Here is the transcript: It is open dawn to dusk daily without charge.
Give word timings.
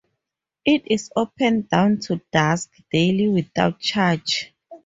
It 0.65 0.87
is 0.87 1.11
open 1.15 1.67
dawn 1.71 1.99
to 2.07 2.19
dusk 2.31 2.71
daily 2.91 3.27
without 3.27 3.79
charge. 3.79 4.51